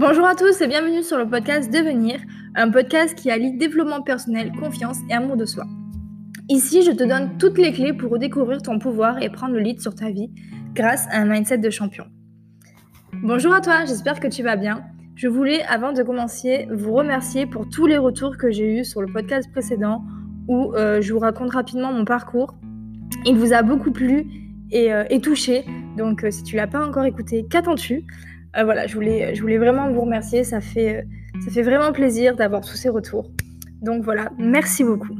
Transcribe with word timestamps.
Bonjour 0.00 0.26
à 0.26 0.36
tous 0.36 0.60
et 0.60 0.68
bienvenue 0.68 1.02
sur 1.02 1.18
le 1.18 1.28
podcast 1.28 1.72
Devenir, 1.72 2.20
un 2.54 2.70
podcast 2.70 3.16
qui 3.16 3.32
allie 3.32 3.58
développement 3.58 4.00
personnel, 4.00 4.52
confiance 4.52 4.98
et 5.10 5.12
amour 5.12 5.36
de 5.36 5.44
soi. 5.44 5.64
Ici, 6.48 6.84
je 6.84 6.92
te 6.92 7.02
donne 7.02 7.36
toutes 7.36 7.58
les 7.58 7.72
clés 7.72 7.92
pour 7.92 8.12
redécouvrir 8.12 8.62
ton 8.62 8.78
pouvoir 8.78 9.20
et 9.20 9.28
prendre 9.28 9.54
le 9.54 9.58
lead 9.58 9.80
sur 9.80 9.96
ta 9.96 10.08
vie 10.10 10.30
grâce 10.72 11.08
à 11.10 11.18
un 11.18 11.24
mindset 11.24 11.58
de 11.58 11.68
champion. 11.68 12.04
Bonjour 13.24 13.52
à 13.52 13.60
toi, 13.60 13.86
j'espère 13.86 14.20
que 14.20 14.28
tu 14.28 14.44
vas 14.44 14.54
bien. 14.54 14.84
Je 15.16 15.26
voulais, 15.26 15.64
avant 15.64 15.92
de 15.92 16.04
commencer, 16.04 16.68
vous 16.70 16.92
remercier 16.92 17.46
pour 17.46 17.68
tous 17.68 17.86
les 17.86 17.98
retours 17.98 18.36
que 18.36 18.52
j'ai 18.52 18.78
eus 18.78 18.84
sur 18.84 19.02
le 19.02 19.12
podcast 19.12 19.50
précédent 19.50 20.04
où 20.46 20.74
euh, 20.76 21.00
je 21.00 21.12
vous 21.12 21.18
raconte 21.18 21.50
rapidement 21.50 21.92
mon 21.92 22.04
parcours. 22.04 22.54
Il 23.26 23.34
vous 23.34 23.52
a 23.52 23.62
beaucoup 23.62 23.90
plu 23.90 24.28
et, 24.70 24.92
euh, 24.92 25.18
touché, 25.20 25.64
donc 25.96 26.22
euh, 26.22 26.30
si 26.30 26.44
tu 26.44 26.54
l'as 26.54 26.68
pas 26.68 26.86
encore 26.86 27.04
écouté, 27.04 27.46
qu'attends-tu? 27.50 28.04
Voilà, 28.64 28.86
je 28.86 28.94
voulais, 28.94 29.34
je 29.34 29.40
voulais 29.40 29.58
vraiment 29.58 29.90
vous 29.90 30.00
remercier, 30.00 30.44
ça 30.44 30.60
fait, 30.60 31.06
ça 31.44 31.50
fait 31.50 31.62
vraiment 31.62 31.92
plaisir 31.92 32.36
d'avoir 32.36 32.60
tous 32.62 32.76
ces 32.76 32.88
retours. 32.88 33.30
Donc 33.82 34.02
voilà, 34.02 34.30
merci 34.38 34.84
beaucoup. 34.84 35.14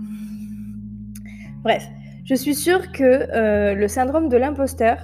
Bref, 1.63 1.85
je 2.25 2.35
suis 2.35 2.55
sûre 2.55 2.91
que 2.93 3.75
le 3.75 3.89
syndrome 3.89 4.29
de 4.29 4.37
l'imposteur 4.37 4.99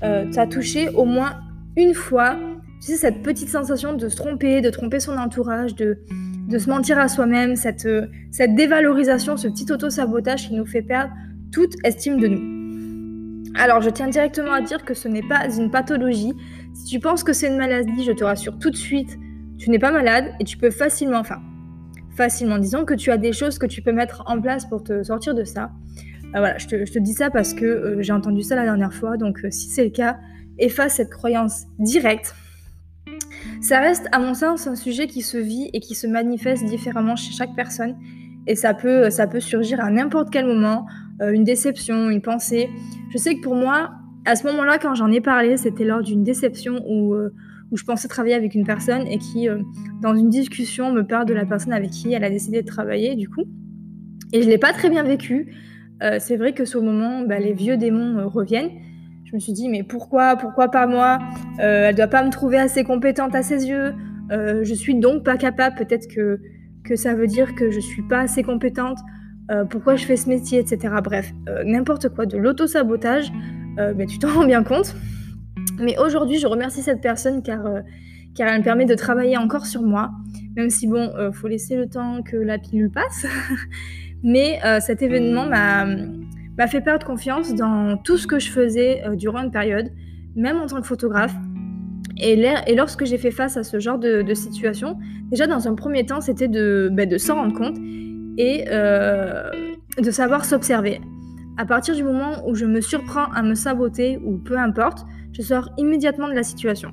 t'a 0.00 0.46
touché 0.46 0.88
au 0.90 1.04
moins 1.04 1.40
une 1.76 1.94
fois 1.94 2.36
tu 2.84 2.92
sais, 2.92 2.98
cette 2.98 3.22
petite 3.22 3.48
sensation 3.48 3.94
de 3.94 4.08
se 4.10 4.16
tromper, 4.16 4.60
de 4.60 4.68
tromper 4.68 5.00
son 5.00 5.16
entourage, 5.16 5.74
de, 5.74 5.98
de 6.48 6.58
se 6.58 6.68
mentir 6.68 6.98
à 6.98 7.08
soi-même, 7.08 7.56
cette, 7.56 7.88
cette 8.30 8.54
dévalorisation, 8.54 9.38
ce 9.38 9.48
petit 9.48 9.72
auto-sabotage 9.72 10.48
qui 10.48 10.54
nous 10.54 10.66
fait 10.66 10.82
perdre 10.82 11.10
toute 11.50 11.74
estime 11.82 12.20
de 12.20 12.28
nous. 12.28 13.52
Alors, 13.54 13.80
je 13.80 13.88
tiens 13.88 14.08
directement 14.08 14.52
à 14.52 14.60
dire 14.60 14.84
que 14.84 14.92
ce 14.92 15.08
n'est 15.08 15.26
pas 15.26 15.48
une 15.56 15.70
pathologie. 15.70 16.34
Si 16.74 16.86
tu 16.86 16.98
penses 16.98 17.22
que 17.22 17.32
c'est 17.32 17.46
une 17.46 17.56
maladie, 17.56 18.04
je 18.04 18.12
te 18.12 18.24
rassure 18.24 18.58
tout 18.58 18.70
de 18.70 18.76
suite, 18.76 19.16
tu 19.58 19.70
n'es 19.70 19.78
pas 19.78 19.92
malade 19.92 20.32
et 20.40 20.44
tu 20.44 20.56
peux 20.56 20.70
facilement, 20.70 21.18
enfin, 21.18 21.40
facilement, 22.16 22.58
disons 22.58 22.84
que 22.84 22.94
tu 22.94 23.12
as 23.12 23.16
des 23.16 23.32
choses 23.32 23.58
que 23.58 23.66
tu 23.66 23.80
peux 23.80 23.92
mettre 23.92 24.24
en 24.26 24.40
place 24.40 24.66
pour 24.66 24.82
te 24.82 25.02
sortir 25.04 25.34
de 25.34 25.44
ça. 25.44 25.70
Euh, 26.34 26.38
voilà, 26.38 26.58
je 26.58 26.66
te, 26.66 26.98
dis 26.98 27.12
ça 27.12 27.30
parce 27.30 27.54
que 27.54 27.64
euh, 27.64 28.02
j'ai 28.02 28.12
entendu 28.12 28.42
ça 28.42 28.56
la 28.56 28.64
dernière 28.64 28.92
fois, 28.92 29.16
donc 29.16 29.44
euh, 29.44 29.50
si 29.50 29.68
c'est 29.68 29.84
le 29.84 29.90
cas, 29.90 30.18
efface 30.58 30.96
cette 30.96 31.10
croyance 31.10 31.64
directe 31.78 32.34
ça 33.60 33.80
reste, 33.80 34.08
à 34.12 34.18
mon 34.18 34.34
sens, 34.34 34.66
un 34.66 34.74
sujet 34.74 35.06
qui 35.06 35.22
se 35.22 35.38
vit 35.38 35.70
et 35.72 35.80
qui 35.80 35.94
se 35.94 36.06
manifeste 36.06 36.64
différemment 36.66 37.16
chez 37.16 37.32
chaque 37.32 37.54
personne. 37.54 37.96
Et 38.46 38.56
ça 38.56 38.74
peut, 38.74 39.08
ça 39.08 39.26
peut 39.26 39.40
surgir 39.40 39.80
à 39.80 39.90
n'importe 39.90 40.30
quel 40.30 40.44
moment, 40.44 40.86
une 41.20 41.44
déception, 41.44 42.10
une 42.10 42.20
pensée. 42.20 42.68
Je 43.10 43.16
sais 43.16 43.36
que 43.36 43.40
pour 43.40 43.54
moi, 43.54 43.92
à 44.24 44.36
ce 44.36 44.46
moment-là, 44.46 44.78
quand 44.78 44.94
j'en 44.94 45.10
ai 45.10 45.20
parlé, 45.20 45.56
c'était 45.56 45.84
lors 45.84 46.02
d'une 46.02 46.24
déception 46.24 46.82
où, 46.86 47.14
euh, 47.14 47.30
je 47.72 47.82
pensais 47.82 48.06
travailler 48.06 48.34
avec 48.34 48.54
une 48.54 48.64
personne 48.64 49.06
et 49.08 49.18
qui, 49.18 49.48
euh, 49.48 49.58
dans 50.00 50.14
une 50.14 50.28
discussion, 50.28 50.92
me 50.92 51.02
parle 51.02 51.26
de 51.26 51.34
la 51.34 51.44
personne 51.44 51.72
avec 51.72 51.90
qui 51.90 52.12
elle 52.12 52.22
a 52.22 52.30
décidé 52.30 52.62
de 52.62 52.66
travailler, 52.66 53.16
du 53.16 53.28
coup. 53.28 53.42
Et 54.32 54.42
je 54.42 54.46
ne 54.46 54.50
l'ai 54.52 54.58
pas 54.58 54.72
très 54.72 54.90
bien 54.90 55.02
vécu. 55.02 55.52
c'est 56.18 56.36
vrai 56.36 56.52
que 56.52 56.64
sur 56.64 56.80
le 56.80 56.86
moment, 56.86 57.22
bah, 57.22 57.38
les 57.38 57.54
vieux 57.54 57.76
démons 57.76 58.28
reviennent. 58.28 58.70
Je 59.34 59.38
me 59.38 59.40
suis 59.40 59.52
dit, 59.52 59.68
mais 59.68 59.82
pourquoi 59.82 60.36
Pourquoi 60.36 60.68
pas 60.68 60.86
moi? 60.86 61.18
Euh, 61.58 61.88
Elle 61.88 61.96
doit 61.96 62.06
pas 62.06 62.24
me 62.24 62.30
trouver 62.30 62.56
assez 62.56 62.84
compétente 62.84 63.34
à 63.34 63.42
ses 63.42 63.66
yeux. 63.66 63.92
Euh, 64.30 64.60
je 64.62 64.74
suis 64.74 64.94
donc 64.94 65.24
pas 65.24 65.36
capable. 65.36 65.74
Peut-être 65.74 66.06
que, 66.06 66.38
que 66.84 66.94
ça 66.94 67.14
veut 67.14 67.26
dire 67.26 67.56
que 67.56 67.68
je 67.70 67.80
suis 67.80 68.02
pas 68.02 68.20
assez 68.20 68.44
compétente. 68.44 68.98
Euh, 69.50 69.64
pourquoi 69.64 69.96
je 69.96 70.04
fais 70.04 70.16
ce 70.16 70.28
métier, 70.28 70.60
etc. 70.60 70.94
Bref, 71.02 71.32
n'importe 71.64 72.10
quoi, 72.10 72.26
de 72.26 72.36
l'auto-sabotage. 72.36 73.32
Mais 73.96 74.06
tu 74.06 74.18
t'en 74.18 74.28
rends 74.28 74.46
bien 74.46 74.62
compte. 74.62 74.94
Mais 75.78 75.98
aujourd'hui, 75.98 76.38
je 76.38 76.46
remercie 76.46 76.82
cette 76.82 77.00
personne 77.00 77.42
car, 77.42 77.62
car 78.34 78.48
elle 78.48 78.58
me 78.58 78.64
permet 78.64 78.84
de 78.84 78.94
travailler 78.94 79.36
encore 79.36 79.66
sur 79.66 79.82
moi. 79.82 80.10
Même 80.56 80.70
si, 80.70 80.86
bon, 80.86 81.12
faut 81.32 81.48
laisser 81.48 81.76
le 81.76 81.88
temps 81.88 82.22
que 82.22 82.36
la 82.36 82.58
pilule 82.58 82.90
passe. 82.90 83.26
mais 84.22 84.60
cet 84.80 85.02
événement 85.02 85.46
m'a 85.46 86.66
fait 86.66 86.80
perdre 86.80 87.06
confiance 87.06 87.54
dans 87.54 87.96
tout 87.96 88.16
ce 88.16 88.26
que 88.26 88.38
je 88.38 88.50
faisais 88.50 89.02
euh, 89.04 89.16
durant 89.16 89.42
une 89.42 89.50
période, 89.50 89.90
même 90.36 90.58
en 90.58 90.66
tant 90.66 90.80
que 90.80 90.86
photographe. 90.86 91.34
Et, 92.16 92.36
lorsque 92.74 93.04
j'ai 93.04 93.18
fait 93.18 93.32
face 93.32 93.56
à 93.56 93.64
ce 93.64 93.80
genre 93.80 93.98
de, 93.98 94.34
situation, 94.34 94.96
déjà 95.30 95.46
dans 95.46 95.66
un 95.66 95.74
premier 95.74 96.06
temps, 96.06 96.20
c'était 96.20 96.48
de, 96.48 96.88
ben, 96.92 97.08
de 97.08 97.18
s'en 97.18 97.34
rendre 97.34 97.54
compte 97.54 97.76
et 98.38 98.66
euh, 98.68 99.50
de 99.98 100.10
savoir 100.10 100.44
s'observer. 100.44 101.00
À 101.56 101.66
partir 101.66 101.94
du 101.94 102.02
moment 102.02 102.46
où 102.46 102.54
je 102.54 102.66
me 102.66 102.80
surprends 102.80 103.30
à 103.32 103.42
me 103.42 103.54
saboter 103.54 104.18
ou 104.24 104.38
peu 104.38 104.58
importe, 104.58 105.06
je 105.32 105.42
sors 105.42 105.70
immédiatement 105.78 106.28
de 106.28 106.34
la 106.34 106.42
situation. 106.42 106.90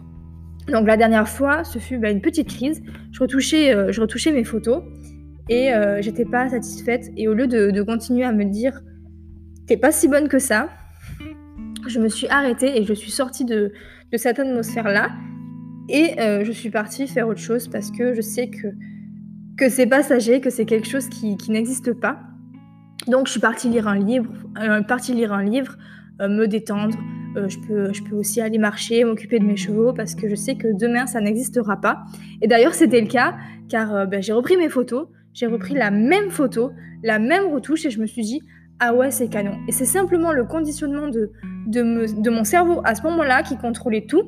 Donc 0.67 0.87
la 0.87 0.97
dernière 0.97 1.27
fois, 1.27 1.63
ce 1.63 1.79
fut 1.79 1.97
ben, 1.97 2.15
une 2.15 2.21
petite 2.21 2.47
crise. 2.47 2.81
Je 3.11 3.19
retouchais, 3.19 3.73
euh, 3.73 3.91
je 3.91 3.99
retouchais 4.01 4.31
mes 4.31 4.43
photos 4.43 4.83
et 5.49 5.71
j'étais 5.99 6.23
pas 6.23 6.47
satisfaite. 6.47 7.09
Et 7.17 7.27
au 7.27 7.33
lieu 7.33 7.47
de, 7.47 7.71
de 7.71 7.81
continuer 7.81 8.23
à 8.23 8.31
me 8.31 8.45
dire 8.45 8.79
t'es 9.71 9.77
pas 9.77 9.93
si 9.93 10.09
bonne 10.09 10.27
que 10.27 10.37
ça. 10.37 10.69
Je 11.87 11.97
me 11.99 12.09
suis 12.09 12.27
arrêtée 12.27 12.77
et 12.77 12.83
je 12.83 12.93
suis 12.93 13.09
sortie 13.09 13.45
de, 13.45 13.71
cette 14.15 14.37
atmosphère-là. 14.37 15.11
Et 15.87 16.19
euh, 16.19 16.43
je 16.43 16.51
suis 16.51 16.69
partie 16.69 17.07
faire 17.07 17.29
autre 17.29 17.39
chose 17.39 17.69
parce 17.69 17.89
que 17.89 18.13
je 18.13 18.19
sais 18.19 18.49
que, 18.49 18.67
que 19.57 19.69
c'est 19.69 19.87
passager, 19.87 20.41
que 20.41 20.49
c'est 20.49 20.65
quelque 20.65 20.89
chose 20.89 21.07
qui, 21.07 21.37
n'existe 21.49 21.93
pas. 21.93 22.19
Donc 23.07 23.27
je 23.27 23.31
suis 23.31 23.39
partie 23.39 23.69
lire 23.69 23.87
un 23.87 23.97
livre, 23.97 24.31
euh, 24.61 24.81
partie 24.81 25.13
lire 25.13 25.33
un 25.33 25.43
livre, 25.43 25.77
euh, 26.21 26.27
me 26.27 26.47
détendre. 26.47 26.97
je, 27.35 27.57
peux, 27.67 27.93
je 27.93 28.03
peux 28.03 28.15
aussi 28.15 28.41
aller 28.41 28.57
marcher, 28.57 29.03
m'occuper 29.03 29.39
de 29.39 29.45
mes 29.45 29.55
chevaux 29.55 29.93
parce 29.93 30.15
que 30.15 30.27
je 30.29 30.35
sais 30.35 30.55
que 30.55 30.67
demain 30.77 31.07
ça 31.07 31.21
n'existera 31.21 31.79
pas. 31.79 32.03
Et 32.41 32.47
d'ailleurs 32.47 32.73
c'était 32.73 33.01
le 33.01 33.07
cas 33.07 33.35
car 33.69 34.07
ben, 34.07 34.21
j'ai 34.21 34.33
repris 34.33 34.57
mes 34.57 34.69
photos, 34.69 35.07
j'ai 35.33 35.47
repris 35.47 35.73
la 35.73 35.91
même 35.91 36.29
photo, 36.29 36.71
la 37.03 37.19
même 37.19 37.45
retouche 37.53 37.85
et 37.85 37.89
je 37.89 37.99
me 37.99 38.05
suis 38.05 38.23
dit 38.23 38.41
ah 38.83 38.95
ouais, 38.95 39.11
c'est 39.11 39.27
canon. 39.27 39.59
Et 39.67 39.71
c'est 39.71 39.85
simplement 39.85 40.31
le 40.33 40.43
conditionnement 40.43 41.07
de, 41.07 41.31
de, 41.67 42.29
mon 42.31 42.43
cerveau 42.43 42.81
à 42.83 42.95
ce 42.95 43.03
moment-là 43.03 43.43
qui 43.43 43.55
contrôlait 43.55 44.07
tout 44.07 44.23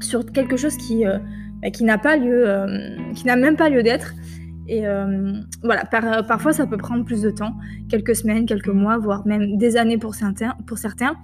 sur 0.00 0.24
quelque 0.32 0.56
chose 0.56 0.78
qui, 0.78 1.06
euh, 1.06 1.18
bah, 1.62 1.70
qui 1.70 1.84
n'a 1.84 1.98
pas 1.98 2.16
lieu, 2.16 2.48
euh, 2.48 2.66
qui 3.14 3.26
n'a 3.26 3.36
même 3.36 3.56
pas 3.56 3.68
lieu 3.68 3.82
d'être. 3.82 4.14
Et 4.68 4.86
euh, 4.86 5.32
voilà, 5.62 5.84
parfois 5.84 6.52
ça 6.52 6.66
peut 6.66 6.76
prendre 6.76 7.04
plus 7.04 7.22
de 7.22 7.30
temps, 7.30 7.54
quelques 7.88 8.16
semaines, 8.16 8.46
quelques 8.46 8.68
mois, 8.68 8.98
voire 8.98 9.26
même 9.26 9.56
des 9.56 9.76
années 9.76 9.98
pour 9.98 10.14
certains. 10.14 10.54
Pour 10.66 10.78
certains. 10.78 11.16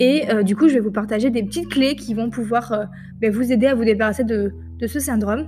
Et 0.00 0.26
du 0.42 0.56
coup, 0.56 0.68
je 0.68 0.74
vais 0.74 0.80
vous 0.80 0.90
partager 0.90 1.30
des 1.30 1.44
petites 1.44 1.68
clés 1.68 1.94
qui 1.94 2.12
vont 2.12 2.30
pouvoir 2.30 2.88
bah, 3.20 3.30
vous 3.30 3.52
aider 3.52 3.66
à 3.66 3.74
vous 3.76 3.84
débarrasser 3.84 4.24
de, 4.24 4.52
de 4.78 4.86
ce 4.88 4.98
syndrome. 4.98 5.46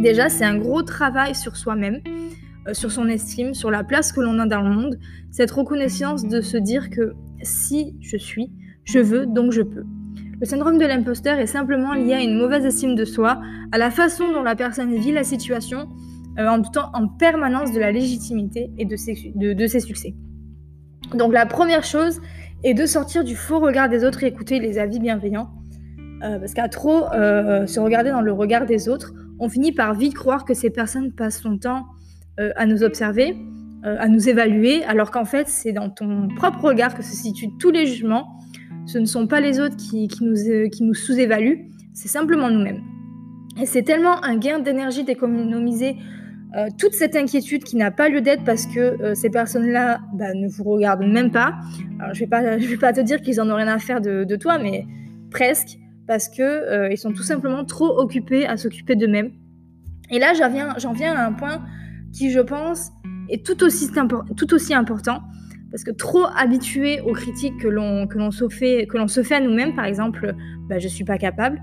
Déjà, 0.00 0.28
c'est 0.28 0.44
un 0.44 0.58
gros 0.58 0.82
travail 0.82 1.34
sur 1.34 1.56
soi-même. 1.56 2.00
Euh, 2.68 2.74
sur 2.74 2.90
son 2.90 3.08
estime, 3.08 3.54
sur 3.54 3.70
la 3.70 3.84
place 3.84 4.12
que 4.12 4.20
l'on 4.20 4.38
a 4.38 4.46
dans 4.46 4.62
le 4.62 4.70
monde, 4.70 4.98
cette 5.30 5.50
reconnaissance 5.50 6.26
de 6.26 6.40
se 6.40 6.56
dire 6.56 6.90
que 6.90 7.14
si 7.42 7.96
je 8.00 8.16
suis, 8.16 8.50
je 8.84 8.98
veux, 8.98 9.26
donc 9.26 9.52
je 9.52 9.62
peux. 9.62 9.84
Le 10.40 10.46
syndrome 10.46 10.78
de 10.78 10.84
l'imposteur 10.84 11.38
est 11.38 11.46
simplement 11.46 11.94
lié 11.94 12.14
à 12.14 12.20
une 12.20 12.36
mauvaise 12.36 12.64
estime 12.64 12.94
de 12.94 13.04
soi, 13.04 13.40
à 13.72 13.78
la 13.78 13.90
façon 13.90 14.32
dont 14.32 14.42
la 14.42 14.56
personne 14.56 14.94
vit 14.96 15.12
la 15.12 15.24
situation, 15.24 15.88
euh, 16.38 16.48
en 16.48 16.58
doutant 16.58 16.90
en 16.94 17.08
permanence 17.08 17.72
de 17.72 17.80
la 17.80 17.92
légitimité 17.92 18.70
et 18.78 18.84
de 18.84 18.96
ses, 18.96 19.32
de, 19.34 19.66
ses, 19.66 19.80
succès. 19.80 20.14
Donc 21.14 21.32
la 21.32 21.46
première 21.46 21.84
chose 21.84 22.20
est 22.64 22.74
de 22.74 22.86
sortir 22.86 23.24
du 23.24 23.36
faux 23.36 23.60
regard 23.60 23.88
des 23.88 24.04
autres 24.04 24.24
et 24.24 24.26
écouter 24.26 24.58
les 24.58 24.78
avis 24.78 24.98
bienveillants. 24.98 25.50
Euh, 26.22 26.38
parce 26.38 26.54
qu'à 26.54 26.68
trop 26.68 27.04
se 27.10 27.78
regarder 27.78 28.10
dans 28.10 28.22
le 28.22 28.32
regard 28.32 28.66
des 28.66 28.88
autres, 28.88 29.12
on 29.38 29.48
finit 29.48 29.72
par 29.72 29.94
vite 29.94 30.14
croire 30.14 30.44
que 30.44 30.54
ces 30.54 30.70
personnes 30.70 31.12
passent 31.12 31.40
son 31.40 31.58
temps 31.58 31.86
euh, 32.38 32.50
à 32.56 32.66
nous 32.66 32.82
observer, 32.82 33.34
euh, 33.84 33.96
à 33.98 34.08
nous 34.08 34.28
évaluer, 34.28 34.84
alors 34.84 35.10
qu'en 35.10 35.24
fait, 35.24 35.48
c'est 35.48 35.72
dans 35.72 35.88
ton 35.88 36.28
propre 36.36 36.64
regard 36.64 36.94
que 36.94 37.02
se 37.02 37.14
situent 37.14 37.56
tous 37.58 37.70
les 37.70 37.86
jugements. 37.86 38.38
Ce 38.86 38.98
ne 38.98 39.06
sont 39.06 39.26
pas 39.26 39.40
les 39.40 39.58
autres 39.58 39.76
qui, 39.76 40.08
nous, 40.20 40.36
euh, 40.48 40.68
qui 40.68 40.82
nous 40.84 40.94
sous-évaluent, 40.94 41.70
c'est 41.94 42.08
simplement 42.08 42.50
nous-mêmes. 42.50 42.82
Et 43.60 43.64
c'est 43.64 43.82
tellement 43.82 44.22
un 44.22 44.36
gain 44.36 44.58
d'énergie 44.58 45.02
d'économiser 45.02 45.96
toute 46.78 46.94
cette 46.94 47.16
inquiétude 47.16 47.64
qui 47.64 47.76
n'a 47.76 47.90
pas 47.90 48.08
lieu 48.08 48.20
d'être 48.20 48.44
parce 48.44 48.66
que 48.66 49.14
ces 49.14 49.30
personnes-là 49.30 50.00
bah, 50.14 50.32
ne 50.34 50.48
vous 50.48 50.64
regardent 50.64 51.06
même 51.06 51.30
pas. 51.30 51.54
Je 52.12 52.24
ne 52.24 52.66
vais, 52.66 52.76
pas 52.76 52.92
te 52.92 53.00
dire 53.00 53.20
qu'ils 53.20 53.40
en 53.40 53.50
ont 53.50 53.56
rien 53.56 53.68
à 53.68 53.78
faire 53.78 54.00
de, 54.00 54.36
toi, 54.36 54.58
mais 54.58 54.86
presque, 55.30 55.78
parce 56.06 56.28
qu'ils 56.28 56.88
ils 56.90 56.98
sont 56.98 57.12
tout 57.12 57.22
simplement 57.22 57.64
trop 57.64 57.98
occupés 57.98 58.46
à 58.46 58.56
s'occuper 58.56 58.96
d'eux-mêmes. 58.96 59.32
Et 60.10 60.18
là, 60.18 60.32
j'en 60.34 60.92
viens, 60.92 61.14
à 61.14 61.26
un 61.26 61.32
point 61.32 61.62
qui, 62.12 62.30
je 62.30 62.40
pense, 62.40 62.90
est 63.28 63.44
tout 63.44 63.62
aussi, 63.64 63.90
tout 64.36 64.54
aussi 64.54 64.74
important. 64.74 65.20
Parce 65.70 65.82
que 65.84 65.90
trop 65.90 66.24
habitué 66.36 67.00
aux 67.00 67.12
critiques 67.12 67.58
que 67.60 67.68
l'on, 67.68 68.30
se, 68.30 68.48
fait, 68.48 68.86
que 68.86 69.06
se 69.08 69.22
fait 69.22 69.34
à 69.34 69.40
nous-mêmes, 69.40 69.74
par 69.74 69.84
exemple, 69.84 70.34
bah, 70.68 70.78
je 70.78 70.84
ne 70.84 70.90
suis 70.90 71.04
pas 71.04 71.18
capable. 71.18 71.60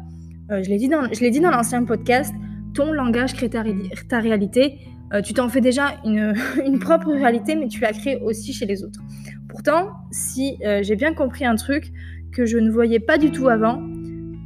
Euh, 0.52 0.62
je 0.62 0.70
l'ai 0.70 1.32
dit 1.32 1.40
dans 1.40 1.52
l'ancien 1.52 1.84
podcast, 1.86 2.34
ton 2.74 2.92
langage 2.92 3.34
crée 3.34 3.50
ta, 3.50 3.64
ta 4.10 4.20
réalité. 4.20 4.80
Euh, 5.14 5.22
tu 5.22 5.34
t'en 5.34 5.48
fais 5.48 5.62
déjà 5.62 6.00
une, 6.06 6.34
une, 6.66 6.80
propre 6.80 7.12
réalité, 7.12 7.56
mais 7.56 7.68
tu 7.68 7.82
la 7.82 7.94
crées 7.94 8.20
aussi 8.24 8.54
chez 8.54 8.66
les 8.66 8.84
autres. 8.84 9.00
Pourtant, 9.48 9.92
si 10.12 10.58
euh, 10.66 10.82
j'ai 10.82 10.96
bien 10.96 11.14
compris 11.14 11.46
un 11.46 11.56
truc 11.56 11.92
que 12.32 12.46
je 12.46 12.58
ne 12.58 12.72
voyais 12.72 13.00
pas 13.00 13.18
du 13.18 13.32
tout 13.32 13.48
avant, 13.48 13.82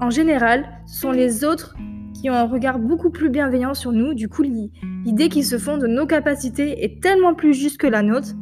en 0.02 0.10
général, 0.10 0.66
ce 0.86 1.02
sont 1.02 1.12
les 1.12 1.46
autres 1.46 1.76
qui 2.14 2.30
ont 2.30 2.34
un 2.34 2.44
regard 2.44 2.80
beaucoup 2.80 3.10
plus 3.10 3.30
bienveillant 3.30 3.74
sur 3.74 3.92
nous. 3.92 4.14
Du 4.14 4.28
coup, 4.28 4.44
l'idée 4.44 5.30
qu'ils 5.30 5.46
se 5.46 5.58
font 5.58 5.78
de 5.78 5.88
nos 5.88 6.06
capacités 6.06 6.84
est 6.84 7.02
tellement 7.02 7.34
plus 7.34 7.54
juste 7.54 7.78
que 7.78 7.88
la 7.88 8.02
nôtre. 8.02 8.34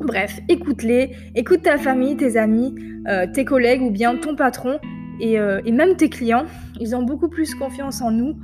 Bref, 0.00 0.40
écoute-les, 0.48 1.12
écoute 1.34 1.62
ta 1.62 1.78
famille, 1.78 2.16
tes 2.16 2.36
amis, 2.36 2.74
euh, 3.08 3.26
tes 3.32 3.44
collègues 3.44 3.80
ou 3.80 3.90
bien 3.90 4.16
ton 4.16 4.36
patron 4.36 4.78
et, 5.20 5.38
même 5.72 5.96
tes 5.96 6.10
clients. 6.10 6.44
Ils 6.78 6.94
ont 6.94 7.02
beaucoup 7.02 7.28
plus 7.28 7.54
confiance 7.54 8.02
en 8.02 8.10
nous 8.10 8.36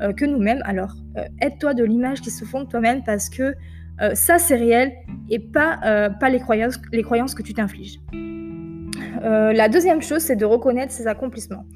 euh, 0.00 0.12
que 0.12 0.24
nous-mêmes. 0.24 0.62
Alors, 0.64 0.94
aide-toi 1.40 1.74
de 1.74 1.84
l'image 1.84 2.20
qu'ils 2.20 2.32
se 2.32 2.44
font 2.44 2.64
de 2.64 2.68
toi-même 2.68 3.02
parce 3.04 3.28
que 3.28 3.54
ça, 4.14 4.38
c'est 4.38 4.56
réel 4.56 4.92
et 5.28 5.38
pas, 5.38 6.10
pas 6.18 6.30
les, 6.30 6.38
croyances, 6.40 6.80
les 6.90 7.02
croyances 7.02 7.34
que 7.34 7.42
tu 7.42 7.52
t'infliges. 7.52 8.00
la 9.22 9.68
deuxième 9.68 10.00
chose, 10.00 10.22
c'est 10.22 10.36
de 10.36 10.46
reconnaître 10.46 10.90
ses 10.90 11.06
accomplissements. 11.06 11.66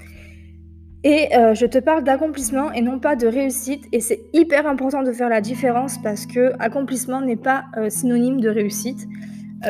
Et 1.02 1.28
je 1.32 1.66
te 1.66 1.76
parle 1.76 2.02
d'accomplissement 2.02 2.72
et 2.72 2.80
non 2.80 2.98
pas 2.98 3.14
de 3.14 3.26
réussite. 3.26 3.84
Et 3.92 4.00
c'est 4.00 4.22
hyper 4.32 4.66
important 4.66 5.02
de 5.02 5.12
faire 5.12 5.28
la 5.28 5.42
différence 5.42 5.98
parce 5.98 6.24
que 6.24 6.54
accomplissement 6.60 7.20
n'est 7.20 7.36
pas 7.36 7.66
synonyme 7.90 8.40
de 8.40 8.48
réussite. 8.48 9.06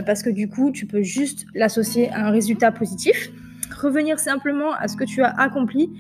parce 0.07 0.23
que 0.23 0.31
du 0.31 0.49
coup, 0.49 0.71
tu 0.71 0.87
peux 0.87 1.03
juste 1.03 1.47
l'associer 1.57 2.09
à 2.11 2.29
un 2.29 2.31
résultat 2.31 2.71
positif. 2.71 3.33
Revenir 3.85 4.19
simplement 4.19 4.73
à 4.75 4.87
ce 4.87 4.97
que 4.97 5.05
tu 5.05 5.23
as 5.23 5.31
accompli, 5.41 5.91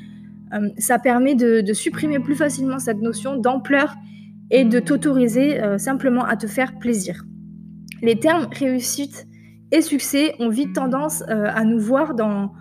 ça 0.78 0.98
permet 0.98 1.34
de, 1.34 1.72
supprimer 1.72 2.18
plus 2.18 2.36
facilement 2.36 2.78
cette 2.78 3.00
notion 3.00 3.36
d'ampleur 3.36 3.94
et 4.50 4.64
de 4.64 4.78
t'autoriser 4.78 5.58
simplement 5.78 6.24
à 6.24 6.36
te 6.36 6.46
faire 6.46 6.78
plaisir. 6.78 7.24
Les 8.02 8.18
termes 8.18 8.46
réussite 8.52 9.26
et 9.72 9.82
succès 9.82 10.34
ont 10.38 10.50
vite 10.50 10.74
tendance 10.74 11.22
à 11.28 11.64
nous 11.64 11.80
voir 11.80 12.14
dans 12.14 12.52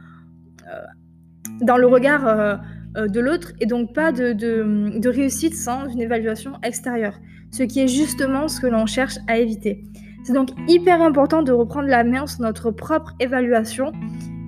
le 1.77 1.87
regard 1.87 2.27
euh, 2.27 2.55
euh, 2.97 3.07
de 3.07 3.19
l'autre 3.19 3.53
et 3.59 3.65
donc 3.65 3.93
pas 3.93 4.11
de, 4.11 5.07
réussite 5.07 5.55
sans 5.55 5.87
une 5.87 6.01
évaluation 6.01 6.53
extérieure, 6.63 7.19
ce 7.51 7.63
qui 7.63 7.79
est 7.79 7.87
justement 7.87 8.47
ce 8.47 8.59
que 8.59 8.67
l'on 8.67 8.85
cherche 8.85 9.17
à 9.27 9.37
éviter. 9.37 9.83
C'est 10.23 10.33
donc 10.33 10.49
hyper 10.67 11.01
important 11.01 11.43
de 11.43 11.51
reprendre 11.51 11.87
la 11.87 12.03
main 12.03 12.27
sur 12.27 12.41
notre 12.41 12.71
propre 12.71 13.13
évaluation 13.19 13.91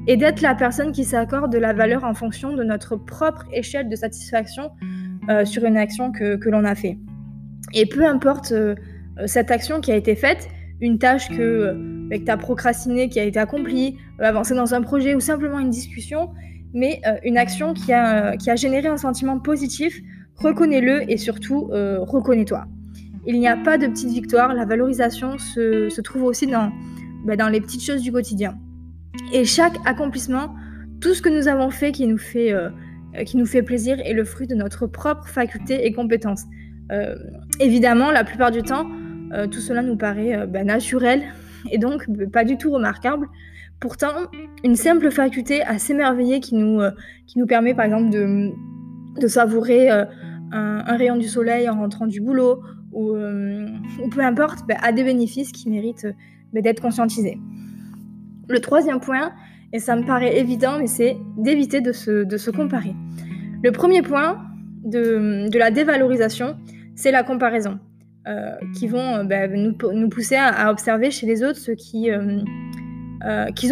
et 0.08 0.18
d'être 0.18 0.42
la 0.42 0.56
personne 0.56 0.92
qui 0.92 1.04
s'accorde 1.04 1.52
de 1.52 1.58
la 1.58 1.74
valeur 1.74 2.04
en 2.04 2.14
fonction 2.14 2.56
de 2.56 2.64
notre 2.64 2.96
propre 2.96 3.46
échelle 3.52 3.90
de 3.90 3.96
satisfaction 3.96 4.72
euh, 5.30 5.46
sur 5.46 5.66
une 5.66 5.78
action 5.78 6.12
que, 6.12 6.50
l'on 6.50 6.64
a 6.64 6.76
fait. 6.76 6.98
Et 7.74 7.86
peu 7.86 8.06
importe 8.06 8.54
cette 9.26 9.50
action 9.50 9.82
qui 9.82 9.92
a 9.92 9.96
été 9.96 10.16
faite, 10.16 10.48
une 10.82 11.00
tâche 11.00 11.30
que, 11.30 12.08
que 12.12 12.18
tu 12.18 12.32
as 12.32 12.38
procrastinée, 12.38 13.10
qui 13.10 13.20
a 13.20 13.24
été 13.24 13.40
accomplie, 13.40 13.98
avancer 14.20 14.54
dans 14.54 14.74
un 14.74 14.82
projet 14.82 15.16
ou 15.16 15.20
simplement 15.20 15.60
une 15.60 15.70
discussion, 15.70 16.30
mais 16.76 17.02
euh, 17.08 17.16
une 17.24 17.38
action 17.38 17.74
qui 17.74 17.94
a, 17.94 18.38
qui 18.38 18.52
a 18.52 18.56
généré 18.56 18.88
un 18.88 18.98
sentiment 18.98 19.40
positif, 19.40 20.00
reconnais-le 20.36 21.10
et 21.10 21.18
surtout 21.18 21.70
euh, 21.72 22.00
reconnais-toi. 22.02 22.66
Il 23.26 23.40
n'y 23.40 23.48
a 23.48 23.58
pas 23.58 23.78
de 23.80 23.88
petite 23.88 24.10
victoire, 24.10 24.54
la 24.54 24.66
valorisation 24.66 25.38
se, 25.40 25.90
se 25.90 26.02
trouve 26.02 26.24
aussi 26.24 26.46
dans, 26.46 26.72
bah, 27.26 27.36
dans 27.36 27.48
les 27.48 27.62
petites 27.62 27.84
choses 27.84 28.02
du 28.02 28.12
quotidien. 28.12 28.56
Et 29.34 29.46
chaque 29.46 29.76
accomplissement, 29.86 30.56
tout 31.02 31.14
ce 31.14 31.22
que 31.22 31.30
nous 31.30 31.48
avons 31.48 31.70
fait 31.70 31.92
qui 31.92 32.08
nous 32.08 32.18
fait, 32.18 32.52
euh, 32.52 32.70
qui 33.26 33.38
nous 33.38 33.46
fait 33.46 33.64
plaisir 33.64 33.98
est 34.00 34.14
le 34.14 34.24
fruit 34.24 34.48
de 34.48 34.56
notre 34.56 34.88
propre 34.88 35.28
faculté 35.28 35.86
et 35.86 35.92
compétence. 35.94 36.44
évidemment, 37.60 38.12
la 38.12 38.24
plupart 38.24 38.52
du 38.52 38.62
temps, 38.62 38.88
tout 39.52 39.60
cela 39.60 39.82
nous 39.82 39.98
paraît 39.98 40.46
bah, 40.48 40.64
naturel 40.64 41.24
et 41.72 41.80
donc 41.80 42.06
pas 42.32 42.44
du 42.44 42.58
tout 42.58 42.72
remarquable, 42.72 43.28
Pourtant, 43.80 44.14
une 44.64 44.76
simple 44.76 45.12
faculté 45.12 45.62
assez 45.62 45.94
merveilleux 45.94 46.40
qui 46.40 46.56
nous, 46.56 46.80
euh, 46.80 46.92
qui 47.28 47.40
nous 47.40 47.46
permet 47.46 47.74
par 47.74 47.86
exemple 47.86 48.10
de, 48.10 48.52
de 49.20 49.28
savourer 49.28 49.92
euh, 49.92 50.06
un, 50.52 50.96
rayon 50.96 51.18
du 51.18 51.28
soleil 51.28 51.68
en 51.68 51.76
rentrant 51.76 52.08
du 52.08 52.22
boulot 52.22 52.62
ou, 52.94 53.12
euh, 53.12 53.68
ou 54.02 54.10
peu 54.10 54.22
importe, 54.22 54.66
bah, 54.68 54.76
a 54.82 54.94
des 54.94 55.04
bénéfices 55.04 55.52
qui 55.52 55.70
méritent 55.70 56.08
bah, 56.54 56.62
d'être 56.62 56.82
conscientisés. 56.82 57.38
Le 58.48 58.60
troisième 58.60 59.00
point, 59.00 59.32
et 59.74 59.80
ça 59.80 59.96
me 59.96 60.06
paraît 60.06 60.38
évident, 60.40 60.78
mais 60.80 60.88
c'est 60.88 61.18
d'éviter 61.38 61.82
de 61.82 61.92
se, 61.92 62.50
comparer. 62.50 62.96
Le 63.64 63.72
premier 63.72 64.02
point 64.02 64.38
de, 64.84 65.50
la 65.58 65.72
dévalorisation, 65.72 66.56
c'est 66.96 67.12
la 67.12 67.24
comparaison, 67.24 67.80
qui 68.76 68.88
vont 68.88 69.26
bah, 69.26 69.48
nous, 69.48 69.76
nous, 69.94 70.10
pousser 70.10 70.36
à, 70.36 70.72
observer 70.72 71.12
chez 71.12 71.26
les 71.26 71.44
autres 71.44 71.60
ce 71.60 71.72
qui 71.72 72.12
euh, 72.12 72.40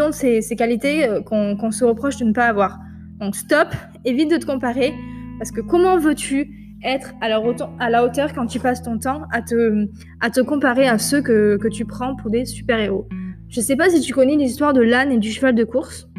ont 0.01 0.11
ces, 0.11 0.55
qualités 0.57 1.07
euh, 1.07 1.21
qu'on 1.21 1.71
se 1.71 1.85
reproche 1.85 2.17
de 2.17 2.25
ne 2.25 2.33
pas 2.33 2.47
avoir. 2.47 2.79
Donc 3.19 3.35
stop, 3.35 3.67
évite 4.03 4.31
de 4.31 4.37
te 4.37 4.45
comparer, 4.45 4.93
parce 5.37 5.51
que 5.51 5.61
comment 5.61 5.97
veux-tu 5.97 6.79
être 6.83 7.13
à 7.21 7.29
la, 7.29 7.41
à 7.79 7.89
la, 7.89 8.03
hauteur 8.03 8.33
quand 8.33 8.47
tu 8.47 8.59
passes 8.59 8.81
ton 8.81 8.97
temps 8.97 9.21
à 9.31 9.41
te, 9.41 9.87
à 10.19 10.29
te 10.29 10.41
comparer 10.41 10.87
à 10.87 10.97
ceux 10.97 11.21
que 11.21 11.67
tu 11.69 11.85
prends 11.85 12.15
pour 12.15 12.29
des 12.29 12.45
super-héros? 12.45 13.07
Je 13.53 13.59
ne 13.59 13.63
sais 13.63 13.77
pas 13.77 13.89
si 13.89 14.01
tu 14.01 14.13
connais 14.13 14.35
l'histoire 14.35 14.73
de 14.73 14.81
l'âne 14.81 15.11
et 15.11 15.19
du 15.19 15.31
cheval 15.31 15.55
de 15.55 15.63
course. 15.63 16.09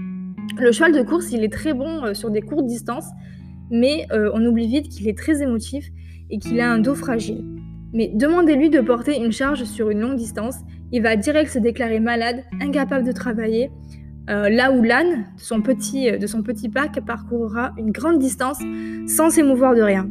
Le 0.56 0.72
cheval 0.72 0.92
de 0.92 1.02
course, 1.02 1.32
il 1.32 1.44
est 1.44 1.52
très 1.52 1.74
bon 1.74 2.04
euh, 2.04 2.14
sur 2.14 2.30
des 2.30 2.40
courtes 2.40 2.66
distances, 2.66 3.08
mais 3.70 4.06
on 4.12 4.44
oublie 4.46 4.68
vite 4.68 4.88
qu'il 4.88 5.08
est 5.08 5.18
très 5.18 5.42
émotif 5.42 5.88
et 6.30 6.38
qu'il 6.38 6.60
a 6.60 6.70
un 6.70 6.78
dos 6.78 6.94
fragile. 6.94 7.44
Mais 7.92 8.08
demandez-lui 8.14 8.70
de 8.70 8.80
porter 8.80 9.16
une 9.16 9.32
charge 9.32 9.64
sur 9.64 9.90
une 9.90 10.00
longue 10.00 10.16
distance 10.16 10.60
il 10.94 11.02
va 11.02 11.16
direct 11.16 11.50
se 11.50 11.58
déclarer 11.58 11.98
malade, 11.98 12.44
incapable 12.60 13.04
de 13.04 13.10
travailler, 13.10 13.68
euh, 14.30 14.48
là 14.48 14.70
où 14.70 14.80
l'âne, 14.80 15.24
de 15.36 15.40
son 15.40 15.60
petit, 15.60 16.08
euh, 16.08 16.18
de 16.18 16.26
son 16.28 16.44
petit 16.44 16.68
pack, 16.68 17.04
parcourra 17.04 17.72
une 17.76 17.90
grande 17.90 18.20
distance 18.20 18.60
sans 19.08 19.28
s'émouvoir 19.28 19.74
de 19.74 19.82
rien. 19.82 20.08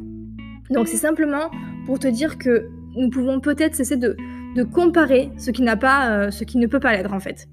Donc 0.72 0.90
c'est 0.90 0.98
simplement 0.98 1.50
pour 1.86 2.00
te 2.00 2.08
dire 2.10 2.38
que 2.38 2.68
nous 2.98 3.10
pouvons 3.10 3.40
peut-être 3.40 3.75
cesser 3.75 3.96
de, 3.96 4.18
comparer 4.62 5.32
ce 5.38 5.50
qui 5.50 5.64
n'a 5.64 5.76
pas, 5.76 6.12
euh, 6.12 6.30
ce 6.30 6.44
qui 6.44 6.60
ne 6.60 6.68
peut 6.68 6.80
pas 6.80 6.92
l'être 6.94 7.14
en 7.14 7.20
fait. 7.20 7.48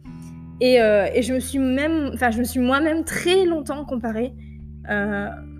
Et, 0.60 0.76
je 0.76 1.32
me 1.32 1.40
suis 1.40 1.58
même, 1.58 2.10
enfin 2.12 2.30
je 2.30 2.38
me 2.38 2.44
suis 2.44 2.60
moi-même 2.60 3.04
très 3.04 3.46
longtemps 3.46 3.86
comparée, 3.86 4.34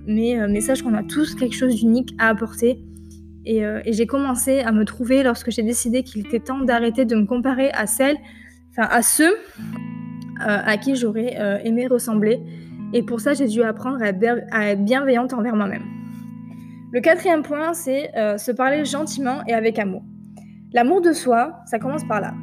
mais, 0.07 0.37
mais 0.47 0.61
sache 0.61 0.83
qu'on 0.83 0.93
a 0.93 1.03
tous 1.03 1.35
quelque 1.35 1.55
chose 1.55 1.77
d'unique 1.77 2.15
à 2.19 2.29
apporter 2.29 2.85
euh, 3.49 3.81
et, 3.85 3.93
j'ai 3.93 4.07
commencé 4.07 4.61
à 4.61 4.73
me 4.73 4.85
trouver 4.85 5.23
lorsque 5.23 5.51
j'ai 5.51 5.63
décidé 5.63 6.03
qu'il 6.03 6.27
était 6.27 6.41
temps 6.41 6.61
d'arrêter 6.61 7.05
de 7.05 7.17
me 7.17 7.25
comparer 7.25 7.71
à 7.71 7.87
celles, 7.87 8.17
enfin 8.71 8.87
à 8.91 9.03
ceux 9.03 9.33
euh, 9.33 9.35
à 10.41 10.77
qui 10.77 10.95
j'aurais 10.95 11.37
euh, 11.38 11.59
aimé 11.64 11.87
ressembler. 11.87 12.41
Et 12.93 13.03
pour 13.03 13.21
ça, 13.21 13.35
j'ai 13.35 13.47
dû 13.47 13.62
apprendre 13.62 14.03
à 14.03 14.09
être, 14.09 14.85
bienveillante 14.85 15.33
envers 15.33 15.55
moi-même. 15.55 15.85
Le 16.93 17.00
quatrième 17.00 17.43
point, 17.43 17.73
c'est 17.73 18.11
se 18.37 18.50
parler 18.50 18.85
gentiment 18.85 19.43
et 19.47 19.55
avec 19.55 19.79
amour. 19.79 20.03
L'amour 20.73 21.00
de 21.00 21.12
soi, 21.12 21.61
ça 21.67 21.79
commence 21.79 22.05
par 22.05 22.21
là. 22.21 22.35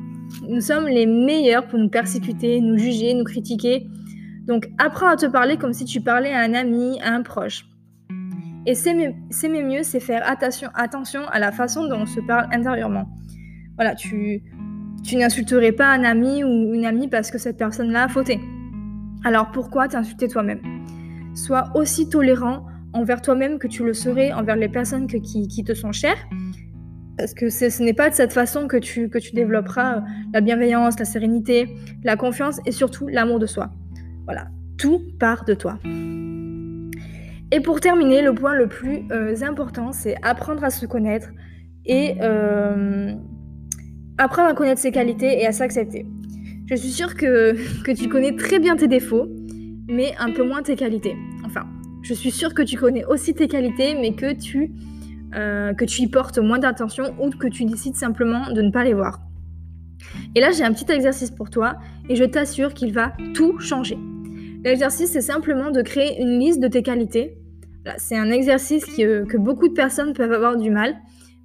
Nous 0.48 0.62
sommes 0.62 0.86
les 0.86 1.06
meilleurs 1.06 1.68
pour 1.68 1.80
nous 1.80 1.90
persécuter, 1.90 2.60
nous 2.60 2.78
juger, 2.78 3.14
nous 3.14 3.24
critiquer. 3.24 3.88
Donc 4.46 4.68
apprends 4.78 5.08
à 5.08 5.16
te 5.16 5.26
parler 5.26 5.58
comme 5.58 5.74
si 5.74 5.86
tu 5.86 6.02
parlais 6.02 6.34
à 6.34 6.40
un 6.40 6.54
ami, 6.54 7.00
à 7.02 7.14
un 7.14 7.22
proche. 7.22 7.66
Et 8.66 8.76
s'aimer 8.76 9.64
mieux, 9.64 9.84
c'est 9.84 10.02
faire 10.02 10.24
attention, 10.28 10.70
à 11.32 11.40
la 11.40 11.54
façon 11.54 11.88
dont 11.88 12.02
on 12.02 12.06
se 12.06 12.20
parle 12.20 12.50
intérieurement. 12.52 13.08
Voilà, 13.76 13.96
tu, 13.96 14.44
tu 15.06 15.16
n'insulterais 15.16 15.72
pas 15.72 15.88
un 15.88 16.04
ami 16.04 16.44
ou 16.44 16.74
une 16.74 16.86
amie 16.86 17.08
parce 17.08 17.32
que 17.32 17.38
cette 17.38 17.58
personne-là 17.58 18.04
a 18.04 18.08
fauté. 18.10 18.42
Alors 19.24 19.52
pourquoi 19.52 19.88
t'insulter 19.88 20.28
toi-même? 20.28 20.60
Sois 21.34 21.72
aussi 21.76 22.10
tolérant 22.10 22.66
envers 22.94 23.22
toi-même 23.22 23.60
que 23.60 23.68
tu 23.68 23.86
le 23.86 23.94
serais 23.94 24.34
envers 24.34 24.56
les 24.56 24.70
personnes 24.70 25.08
qui, 25.08 25.64
te 25.64 25.74
sont 25.74 25.92
chères. 25.92 26.18
Parce 27.18 27.34
que 27.34 27.50
ce 27.50 27.82
n'est 27.82 27.94
pas 27.94 28.10
de 28.10 28.16
cette 28.16 28.32
façon 28.32 28.68
que 28.68 28.78
tu, 28.78 29.10
que 29.10 29.18
tu 29.18 29.34
développeras 29.34 30.04
la 30.34 30.42
bienveillance, 30.42 31.00
la 31.00 31.06
sérénité, 31.06 31.68
la 32.04 32.16
confiance 32.16 32.60
et 32.66 32.72
surtout 32.72 33.08
l'amour 33.08 33.40
de 33.40 33.48
soi. 33.48 33.72
Voilà, 34.26 34.48
tout 34.78 35.02
part 35.20 35.44
de 35.46 35.56
toi. 35.56 35.80
Et 37.52 37.62
pour 37.62 37.80
terminer, 37.80 38.22
le 38.22 38.34
point 38.34 38.56
le 38.56 38.68
plus 38.68 39.04
euh, 39.12 39.36
important, 39.42 39.94
c'est 39.94 40.16
apprendre 40.22 40.64
à 40.64 40.70
se 40.70 40.86
connaître 40.86 41.30
et 41.86 42.16
euh, 42.22 43.14
apprendre 44.18 44.50
à 44.50 44.54
connaître 44.54 44.82
ses 44.82 44.92
qualités 44.92 45.42
et 45.42 45.48
à 45.48 45.54
s'accepter. 45.54 46.06
Je 46.68 46.76
suis 46.76 46.90
sûre 46.90 47.16
que, 47.16 47.56
que 47.84 47.92
tu 47.94 48.10
connais 48.10 48.36
très 48.36 48.60
bien 48.60 48.76
tes 48.76 48.88
défauts, 48.88 49.28
mais 49.88 50.14
un 50.20 50.32
peu 50.32 50.44
moins 50.44 50.62
tes 50.62 50.76
qualités. 50.76 51.16
Enfin, 51.46 51.66
je 52.04 52.14
suis 52.14 52.32
sûre 52.32 52.54
que 52.54 52.62
tu 52.62 52.78
connais 52.78 53.06
aussi 53.06 53.34
tes 53.34 53.48
qualités, 53.48 53.96
mais 53.96 54.14
que 54.14 54.34
tu, 54.34 54.72
euh, 55.36 55.74
que 55.74 55.86
tu 55.86 56.04
y 56.04 56.08
portes 56.08 56.40
moins 56.40 56.60
d'attention 56.60 57.14
ou 57.20 57.30
que 57.30 57.48
tu 57.48 57.66
décides 57.66 57.96
simplement 57.96 58.52
de 58.52 58.62
ne 58.62 58.72
pas 58.72 58.84
les 58.84 58.94
voir. 58.94 59.20
Et 60.36 60.40
là, 60.40 60.52
j'ai 60.52 60.64
un 60.64 60.72
petit 60.72 60.90
exercice 60.92 61.32
pour 61.32 61.50
toi 61.50 61.76
et 62.08 62.16
je 62.16 62.24
t'assure 62.24 62.74
qu'il 62.74 62.94
va 62.94 63.14
tout 63.34 63.60
changer. 63.60 63.98
L'exercice, 64.64 65.12
c'est 65.12 65.22
simplement 65.22 65.72
de 65.72 65.82
créer 65.82 66.22
une 66.22 66.40
liste 66.40 66.60
de 66.60 66.68
tes 66.68 66.82
qualités. 66.82 67.38
C'est 67.98 68.18
un 68.18 68.30
exercice 68.32 68.86
que 68.86 69.38
beaucoup 69.38 69.68
de 69.68 69.74
personnes 69.74 70.14
peuvent 70.14 70.34
avoir 70.34 70.58
du 70.58 70.70
mal, 70.70 70.96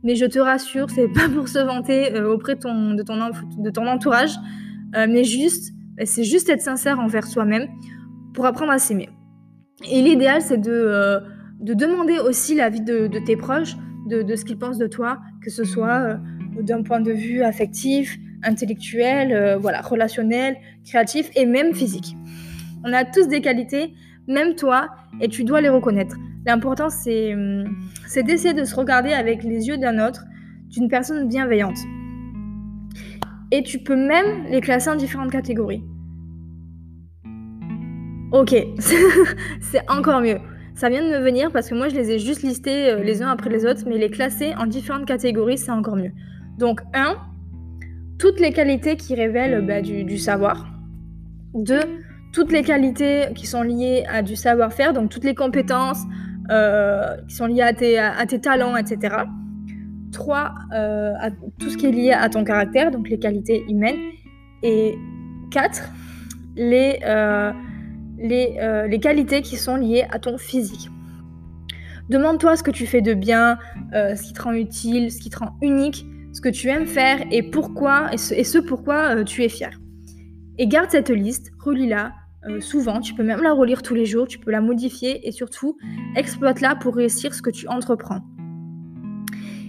mais 0.03 0.17
je 0.17 0.27
te 0.27 0.39
rassure, 0.39 0.91
c'est 0.91 1.09
pas 1.09 1.29
pour 1.29 1.49
se 1.49 1.59
vanter 1.59 2.15
euh, 2.15 2.33
auprès 2.33 2.57
ton, 2.57 2.95
de 2.95 3.03
ton, 3.03 3.87
entourage, 3.87 4.35
euh, 4.97 5.07
mais 5.09 5.25
juste, 5.25 5.73
c'est 6.05 6.25
juste 6.25 6.49
être 6.49 6.61
sincère 6.61 6.99
envers 6.99 7.27
soi-même 7.27 7.69
pour 8.35 8.47
apprendre 8.47 8.73
à 8.73 8.79
s'aimer. 8.79 9.09
Et 9.91 10.03
l'idéal, 10.03 10.43
c'est 10.43 10.59
de, 10.59 11.21
de 11.63 11.75
demander 11.75 12.19
aussi 12.19 12.55
l'avis 12.55 12.81
de, 12.81 13.07
de 13.07 13.19
tes 13.21 13.37
proches, 13.37 13.77
de, 14.07 14.35
ce 14.35 14.45
qu'ils 14.45 14.59
pensent 14.59 14.79
de 14.79 14.89
toi, 14.89 15.21
que 15.43 15.51
ce 15.51 15.65
soit 15.65 16.01
euh, 16.01 16.17
d'un 16.61 16.83
point 16.83 17.01
de 17.01 17.13
vue 17.13 17.43
affectif, 17.43 18.19
intellectuel, 18.43 19.33
euh, 19.33 19.57
voilà, 19.57 19.81
relationnel, 19.81 20.57
créatif 20.85 21.31
et 21.37 21.47
même 21.47 21.73
physique. 21.73 22.17
On 22.85 22.93
a 22.93 23.05
tous 23.05 23.29
des 23.29 23.41
qualités, 23.41 23.95
même 24.27 24.57
toi, 24.57 24.89
et 25.21 25.29
tu 25.29 25.45
dois 25.45 25.61
les 25.61 25.69
reconnaître. 25.69 26.17
L'important, 26.45 26.87
hum, 26.87 27.65
c'est 28.07 28.25
d'essayer 28.25 28.55
de 28.55 28.65
se 28.65 28.75
regarder 28.75 29.13
avec 29.13 29.45
les 29.45 29.69
yeux 29.69 29.79
d'un 29.79 30.05
autre, 30.05 30.25
d'une 30.69 30.89
personne 30.89 31.29
bienveillante. 31.29 31.79
Et 33.53 33.63
tu 33.63 33.79
peux 33.79 33.97
même 33.97 34.47
les 34.51 34.61
classer 34.61 34.91
en 34.91 34.97
différentes 34.97 35.31
catégories. 35.31 35.85
Ok, 38.33 38.57
c'est 39.61 39.91
encore 39.91 40.23
mieux. 40.23 40.39
Ça 40.83 40.89
vient 40.89 41.05
de 41.05 41.11
me 41.11 41.21
venir 41.21 41.53
parce 41.53 41.69
que 41.69 41.77
moi 41.77 41.89
je 41.89 41.95
les 41.95 42.11
ai 42.11 42.19
juste 42.19 42.43
listés 42.43 42.91
euh, 42.91 43.05
les 43.05 43.23
uns 43.23 43.29
après 43.29 43.49
les 43.51 43.65
autres, 43.65 43.83
mais 43.87 43.99
les 43.99 44.11
classer 44.11 44.53
en 44.59 44.67
différentes 44.67 45.05
catégories, 45.05 45.57
c'est 45.57 45.71
encore 45.71 45.95
mieux. 45.95 46.11
Donc 46.59 46.81
1, 46.93 47.19
toutes 48.19 48.41
les 48.41 48.53
qualités 48.53 48.97
qui 48.97 49.15
révèlent 49.15 49.65
bah, 49.65 49.81
du, 49.81 50.19
savoir. 50.19 50.67
2, 51.55 51.79
toutes 52.33 52.51
les 52.51 52.65
qualités 52.65 53.27
qui 53.37 53.47
sont 53.47 53.63
liées 53.63 54.05
à 54.11 54.23
du 54.23 54.35
savoir-faire, 54.35 54.93
donc 54.93 55.09
toutes 55.09 55.23
les 55.23 55.37
compétences 55.37 56.03
euh, 56.51 57.17
qui 57.29 57.37
sont 57.37 57.47
liées 57.47 57.63
à 57.63 57.73
tes, 58.27 58.41
talents, 58.41 58.77
etc. 58.77 59.19
3, 60.11 60.55
euh, 60.75 61.13
tout 61.61 61.71
ce 61.71 61.77
qui 61.77 61.87
est 61.87 61.93
lié 61.93 62.11
à 62.11 62.29
ton 62.29 62.43
caractère, 62.43 62.91
donc 62.91 63.09
les 63.09 63.21
qualités 63.21 63.65
humaines. 63.69 64.01
Et 64.65 64.97
4, 65.53 65.93
les, 66.57 66.99
les, 68.23 69.01
qualités 69.01 69.43
qui 69.43 69.57
sont 69.57 69.77
liées 69.77 70.07
à 70.11 70.19
ton 70.19 70.39
physique. 70.39 70.91
Demande-toi 72.09 72.57
ce 72.57 72.63
que 72.63 72.71
tu 72.71 72.87
fais 72.87 73.01
de 73.01 73.15
bien, 73.15 73.59
euh, 73.95 74.15
ce 74.17 74.23
qui 74.23 74.33
te 74.33 74.43
rend 74.43 74.53
utile, 74.53 75.11
ce 75.11 75.19
qui 75.19 75.31
te 75.31 75.39
rend 75.39 75.57
unique, 75.63 76.05
ce 76.33 76.41
que 76.41 76.49
tu 76.49 76.69
aimes 76.69 76.87
faire 76.87 77.21
et 77.31 77.43
pourquoi 77.43 78.13
et 78.13 78.17
ce, 78.17 78.59
pourquoi 78.59 79.17
euh, 79.17 79.25
tu 79.25 79.45
es 79.45 79.49
fier. 79.49 79.71
Et 80.59 80.67
garde 80.67 80.91
cette 80.91 81.11
liste, 81.11 81.53
relis-la 81.59 82.13
souvent, 82.59 82.99
tu 82.99 83.15
peux 83.15 83.23
même 83.23 83.41
la 83.41 83.53
relire 83.53 83.83
tous 83.83 83.95
les 83.95 84.05
jours, 84.05 84.27
tu 84.27 84.41
peux 84.41 84.51
la 84.51 84.61
modifier 84.61 85.29
et 85.29 85.31
surtout 85.31 85.77
exploite-la 86.17 86.75
pour 86.75 86.97
réussir 86.97 87.33
ce 87.35 87.41
que 87.41 87.51
tu 87.51 87.69
entreprends. 87.69 88.19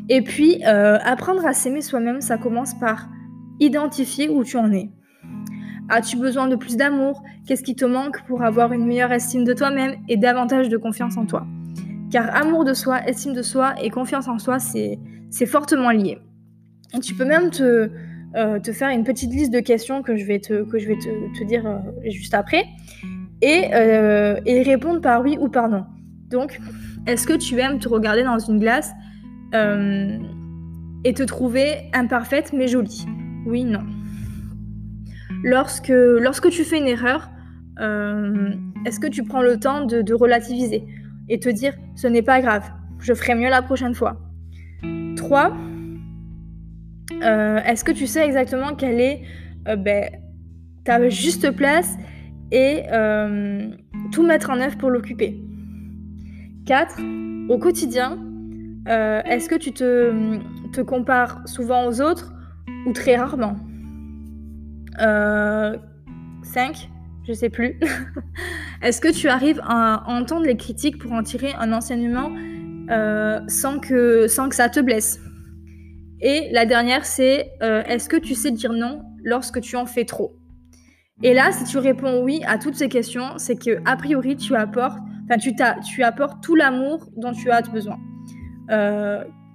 Et 0.10 0.24
puis, 0.24 0.64
apprendre 0.64 1.46
à 1.46 1.54
s'aimer 1.54 1.82
soi-même, 1.82 2.20
ça 2.20 2.40
commence 2.40 2.74
par 2.80 3.08
identifier 3.60 4.28
où 4.28 4.44
tu 4.44 4.58
en 4.58 4.72
es. 4.72 4.90
As-tu 5.90 6.18
besoin 6.18 6.48
de 6.48 6.56
plus 6.56 6.78
d'amour? 6.78 7.24
Qu'est-ce 7.46 7.64
qui 7.64 7.76
te 7.76 7.86
manque 7.86 8.24
pour 8.26 8.42
avoir 8.42 8.72
une 8.74 8.86
meilleure 8.86 9.12
estime 9.12 9.44
de 9.44 9.54
toi-même 9.54 9.96
et 10.08 10.18
davantage 10.18 10.70
de 10.70 10.78
confiance 10.78 11.18
en 11.18 11.26
toi? 11.26 11.46
Car 12.12 12.34
amour 12.36 12.64
de 12.64 12.74
soi, 12.74 13.06
estime 13.08 13.34
de 13.34 13.42
soi 13.42 13.74
et 13.82 13.90
confiance 13.90 14.28
en 14.28 14.40
soi, 14.40 14.60
c'est 14.60 15.46
fortement 15.46 15.92
lié. 15.92 16.20
Tu 17.02 17.16
peux 17.16 17.26
même 17.26 17.50
te, 17.50 17.90
euh, 18.36 18.60
te, 18.60 18.72
faire 18.72 18.90
une 18.90 19.04
petite 19.04 19.32
liste 19.32 19.52
de 19.52 19.60
questions 19.60 20.04
que 20.04 20.16
je 20.16 20.26
vais 20.26 20.40
te, 20.40 20.64
que 20.64 20.80
je 20.80 20.88
vais 20.88 20.96
te, 20.96 21.40
te 21.40 21.44
dire 21.44 21.66
euh, 21.66 21.80
juste 22.10 22.34
après 22.34 22.66
et, 23.42 23.66
euh, 23.74 24.40
et 24.46 24.62
répondre 24.62 25.02
par 25.02 25.22
oui 25.22 25.38
ou 25.40 25.50
par 25.50 25.70
non. 25.70 25.86
Donc, 26.30 26.60
est-ce 27.08 27.28
que 27.28 27.34
tu 27.34 27.60
aimes 27.60 27.80
te 27.80 27.90
regarder 27.90 28.24
dans 28.24 28.40
une 28.40 28.60
glace 28.60 28.92
et 29.54 31.14
te 31.14 31.24
trouver 31.24 31.92
imparfaite 31.94 32.54
mais 32.54 32.68
jolie? 32.68 33.06
Oui, 33.46 33.66
non. 33.66 33.82
Lorsque, 35.44 36.50
tu 36.50 36.64
fais 36.64 36.80
une 36.80 36.88
erreur, 36.88 37.30
euh, 37.82 38.52
est-ce 38.86 39.00
que 39.00 39.08
tu 39.08 39.24
prends 39.24 39.42
le 39.42 39.60
temps 39.60 39.86
de, 39.86 40.14
relativiser 40.14 40.86
et 41.28 41.40
te 41.40 41.50
dire 41.50 41.74
ce 41.96 42.08
n'est 42.08 42.22
pas 42.22 42.42
grave, 42.42 42.70
je 43.00 43.14
ferai 43.14 43.36
mieux 43.36 43.50
la 43.50 43.62
prochaine 43.62 43.94
fois? 43.94 44.18
3. 45.18 45.54
Euh, 47.22 47.60
est-ce 47.66 47.84
que 47.84 47.92
tu 47.92 48.08
sais 48.08 48.26
exactement 48.26 48.74
quelle 48.76 49.00
est 49.02 49.22
euh, 49.68 49.76
ben, 49.76 50.10
ta 50.86 51.10
juste 51.10 51.52
place 51.52 51.98
et 52.52 52.84
tout 54.12 54.24
mettre 54.24 54.50
en 54.50 54.60
œuvre 54.62 54.78
pour 54.78 54.90
l'occuper? 54.90 55.42
4. 56.66 57.02
Au 57.50 57.58
quotidien, 57.58 58.18
est-ce 58.86 59.50
que 59.50 59.56
tu 59.56 59.74
te 59.74 60.82
compares 60.82 61.42
souvent 61.46 61.86
aux 61.88 62.00
autres 62.00 62.32
ou 62.86 62.94
très 62.94 63.18
rarement? 63.18 63.56
5, 64.98 65.02
euh, 65.02 65.78
je 67.28 67.34
sais 67.34 67.50
plus. 67.50 67.80
Est-ce 68.82 69.02
que 69.02 69.12
tu 69.12 69.28
arrives 69.30 69.62
à 69.64 70.04
entendre 70.08 70.46
les 70.46 70.58
critiques 70.58 70.98
pour 70.98 71.12
en 71.14 71.24
tirer 71.24 71.54
un 71.58 71.72
enseignement 71.72 72.32
euh, 72.90 73.40
sans, 73.48 73.80
que, 73.80 74.28
sans 74.28 74.50
que 74.50 74.56
ça 74.56 74.70
te 74.70 74.80
blesse? 74.80 75.20
Et 76.22 76.50
la 76.52 76.66
dernière, 76.66 77.06
c'est 77.06 77.52
euh, 77.62 77.84
est-ce 77.84 78.08
que 78.08 78.18
tu 78.18 78.36
sais 78.36 78.52
dire 78.52 78.74
non 78.74 79.04
lorsque 79.24 79.62
tu 79.62 79.76
en 79.76 79.86
fais 79.86 80.06
trop? 80.06 80.36
Et 81.22 81.34
là, 81.34 81.52
si 81.52 81.64
tu 81.66 81.78
réponds 81.78 82.24
oui 82.24 82.42
à 82.46 82.58
toutes 82.58 82.76
ces 82.76 82.90
questions, 82.90 83.38
c'est 83.38 83.56
que 83.56 83.80
a 83.86 83.96
priori, 83.96 84.36
tu 84.36 84.56
apportes, 84.56 85.00
tu, 85.86 86.04
apportes 86.04 86.44
tout 86.44 86.56
l'amour 86.56 87.10
dont 87.18 87.32
tu 87.32 87.52
as 87.52 87.62
besoin. 87.62 87.98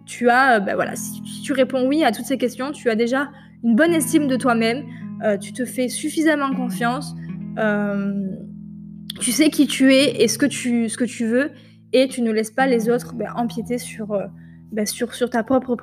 tu 0.06 0.30
as, 0.30 0.60
ben 0.60 0.74
voilà, 0.74 0.96
si 0.96 1.42
tu 1.42 1.52
réponds 1.52 1.86
oui 1.86 2.04
à 2.04 2.12
toutes 2.12 2.24
ces 2.24 2.38
questions, 2.38 2.72
tu 2.72 2.88
as 2.88 2.94
déjà 2.94 3.30
une 3.64 3.74
bonne 3.74 3.92
estime 3.92 4.28
de 4.28 4.36
toi-même, 4.36 4.84
tu 5.40 5.52
te 5.52 5.64
fais 5.64 5.88
suffisamment 5.88 6.54
confiance, 6.54 7.14
euh, 7.58 8.28
tu 9.20 9.32
sais 9.32 9.50
qui 9.50 9.66
tu 9.66 9.92
es 9.92 10.22
et 10.22 10.28
ce 10.28 10.38
que 10.38 10.46
tu, 10.46 10.88
ce 10.88 10.96
que 10.96 11.04
veux, 11.24 11.50
et 11.92 12.08
tu 12.08 12.22
ne 12.22 12.30
laisses 12.30 12.50
pas 12.50 12.66
les 12.66 12.88
autres 12.88 13.14
ben, 13.14 13.28
empiéter 13.34 13.78
sur, 13.78 14.12
euh, 14.12 14.26
ben, 14.70 14.86
sur, 14.86 15.08
ta 15.30 15.42
propre, 15.42 15.76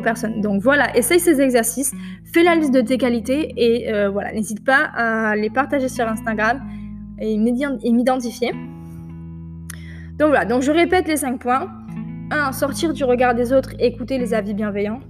personne. 0.00 0.40
Donc 0.40 0.62
voilà, 0.62 0.96
essaye 0.96 1.20
ces 1.20 1.40
exercices, 1.40 1.92
fais 2.32 2.42
la 2.42 2.54
liste 2.54 2.72
de 2.72 2.80
tes 2.80 2.98
qualités 2.98 3.52
et 3.56 3.92
n'hésite 4.32 4.64
pas 4.64 4.84
à 4.94 5.36
les 5.36 5.50
partager 5.50 5.88
sur 5.88 6.06
Instagram 6.08 6.62
et 7.18 7.36
m'identifier. 7.36 8.52
Donc 10.18 10.28
voilà, 10.28 10.46
donc 10.46 10.62
je 10.62 10.70
répète 10.70 11.08
les 11.08 11.18
5 11.18 11.38
points. 11.38 11.68
1. 12.30 12.52
Sortir 12.52 12.92
du 12.92 13.04
regard 13.04 13.34
des 13.34 13.52
autres 13.52 13.74
et 13.78 13.86
écouter 13.86 14.18
les 14.18 14.34
avis 14.34 14.54
bienveillants. 14.54 15.00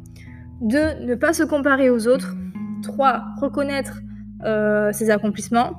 2. 0.62 1.06
Ne 1.06 1.14
pas 1.14 1.32
se 1.32 1.44
comparer 1.44 1.90
aux 1.90 2.08
autres. 2.08 2.34
3. 2.82 3.24
Reconnaître 3.40 4.00
euh, 4.44 4.92
ses 4.92 5.10
accomplissements. 5.10 5.72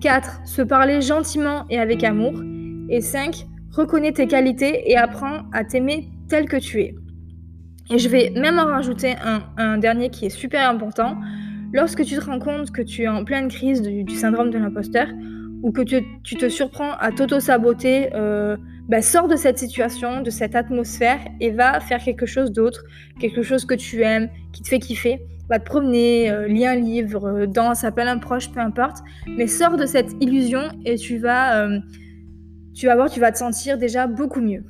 4. 0.00 0.40
Se 0.44 0.62
parler 0.62 1.00
gentiment 1.00 1.64
et 1.70 1.78
avec 1.78 2.04
amour. 2.04 2.42
Et 2.88 3.00
5. 3.00 3.46
Reconnais 3.72 4.12
tes 4.12 4.26
qualités 4.26 4.90
et 4.90 4.96
apprends 4.96 5.50
à 5.52 5.64
t'aimer 5.64 6.08
tel 6.28 6.48
que 6.48 6.56
tu 6.56 6.80
es. 6.80 6.94
Et 7.90 7.98
je 7.98 8.08
vais 8.08 8.30
même 8.30 8.58
en 8.58 8.66
rajouter 8.66 9.14
un, 9.56 9.78
dernier 9.78 10.10
qui 10.10 10.26
est 10.26 10.30
super 10.30 10.68
important. 10.68 11.16
Lorsque 11.72 12.04
tu 12.04 12.16
te 12.16 12.24
rends 12.24 12.38
compte 12.38 12.72
que 12.72 12.82
tu 12.82 13.02
es 13.02 13.08
en 13.08 13.24
pleine 13.24 13.48
crise 13.48 13.82
du, 13.82 14.14
syndrome 14.14 14.50
de 14.50 14.58
l'imposteur 14.58 15.06
ou 15.62 15.72
que 15.72 15.82
tu, 15.82 16.36
te 16.36 16.48
surprends 16.48 16.92
à 16.98 17.12
t'auto-saboter, 17.12 18.10
euh, 18.14 18.56
bah, 18.88 19.02
sors 19.02 19.28
de 19.28 19.36
cette 19.36 19.58
situation, 19.58 20.22
de 20.22 20.30
cette 20.30 20.54
atmosphère 20.54 21.18
et 21.40 21.50
va 21.50 21.80
faire 21.80 22.02
quelque 22.02 22.26
chose 22.26 22.52
d'autre, 22.52 22.84
quelque 23.20 23.42
chose 23.42 23.64
que 23.64 23.74
tu 23.74 24.02
aimes, 24.02 24.30
qui 24.52 24.62
te 24.62 24.68
fait 24.68 24.78
kiffer 24.78 25.20
va 25.48 25.58
te 25.58 25.64
promener, 25.64 26.30
euh, 26.30 26.48
lis 26.48 26.66
un 26.66 26.74
livre, 26.74 27.26
euh, 27.26 27.46
danse, 27.46 27.84
appelle 27.84 28.08
un 28.08 28.18
proche, 28.18 28.50
peu 28.50 28.60
importe, 28.60 28.98
mais 29.28 29.46
sors 29.46 29.76
de 29.76 29.86
cette 29.86 30.10
illusion 30.20 30.62
et 30.84 30.96
tu 30.96 31.18
vas, 31.18 31.64
euh, 31.64 31.78
tu 32.74 32.86
vas 32.86 32.96
voir, 32.96 33.10
tu 33.10 33.20
vas 33.20 33.32
te 33.32 33.38
sentir 33.38 33.78
déjà 33.78 34.06
beaucoup 34.06 34.40
mieux. 34.40 34.64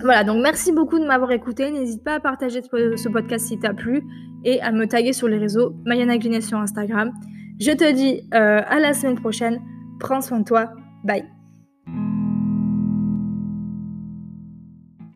Voilà, 0.00 0.24
donc 0.24 0.42
merci 0.42 0.72
beaucoup 0.72 0.98
de 0.98 1.06
m'avoir 1.06 1.30
écouté. 1.32 1.70
N'hésite 1.70 2.02
pas 2.02 2.14
à 2.14 2.20
partager 2.20 2.60
ce 2.62 3.08
podcast 3.08 3.46
si 3.46 3.58
t'a 3.58 3.72
plu 3.72 4.02
et 4.44 4.60
à 4.60 4.72
me 4.72 4.86
taguer 4.86 5.12
sur 5.12 5.28
les 5.28 5.38
réseaux 5.38 5.74
Mayana 5.84 6.18
Glinet 6.18 6.40
sur 6.40 6.58
Instagram. 6.58 7.12
Je 7.60 7.70
te 7.70 7.92
dis 7.92 8.22
à 8.32 8.80
la 8.80 8.92
semaine 8.92 9.14
prochaine. 9.14 9.60
Prends 10.00 10.20
soin 10.20 10.40
de 10.40 10.44
toi. 10.44 10.72
Bye. 11.04 11.33